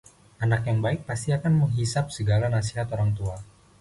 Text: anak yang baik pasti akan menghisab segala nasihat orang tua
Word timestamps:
anak 0.45 0.61
yang 0.69 0.79
baik 0.85 1.01
pasti 1.09 1.29
akan 1.37 1.53
menghisab 1.61 2.05
segala 2.17 2.45
nasihat 2.55 2.87
orang 2.95 3.11
tua 3.17 3.35